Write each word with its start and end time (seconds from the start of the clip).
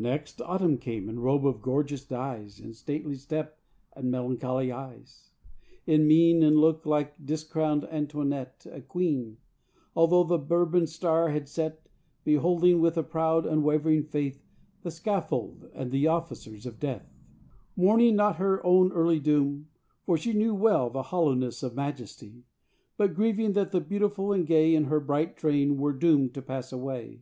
Next 0.00 0.42
Autumn 0.42 0.76
came 0.78 1.08
in 1.08 1.20
robe 1.20 1.46
of 1.46 1.62
gorgeous 1.62 2.04
dyes 2.04 2.58
And 2.58 2.74
stately 2.74 3.14
step 3.14 3.60
and 3.92 4.10
melancholy 4.10 4.72
eyes 4.72 5.30
In 5.86 6.08
mien 6.08 6.42
and 6.42 6.56
look 6.56 6.84
like 6.84 7.14
discrowned 7.24 7.84
Antoinette 7.84 8.66
A 8.72 8.80
queen 8.80 9.36
although 9.94 10.24
the 10.24 10.36
Bourbon 10.36 10.88
star 10.88 11.28
had 11.28 11.48
set 11.48 11.86
Beholding 12.24 12.80
with 12.80 12.96
a 12.98 13.04
proud, 13.04 13.46
unwavering 13.46 14.02
faith 14.02 14.42
The 14.82 14.90
scaffold 14.90 15.70
and 15.74 15.92
the 15.92 16.08
officers 16.08 16.66
of 16.66 16.80
death, 16.80 17.14
Mourning 17.76 18.16
not 18.16 18.34
her 18.38 18.60
own 18.66 18.90
early 18.90 19.20
doom, 19.20 19.68
for 20.02 20.18
she 20.18 20.32
Knew 20.32 20.56
well 20.56 20.90
the 20.90 21.02
hollowness 21.02 21.62
of 21.62 21.76
majesty 21.76 22.42
But 22.96 23.14
grieving 23.14 23.52
that 23.52 23.70
the 23.70 23.80
beautiful 23.80 24.32
and 24.32 24.44
gay 24.44 24.74
In 24.74 24.86
her 24.86 24.98
bright 24.98 25.36
train 25.36 25.76
were 25.78 25.92
doomed 25.92 26.34
to 26.34 26.42
pass 26.42 26.72
away. 26.72 27.20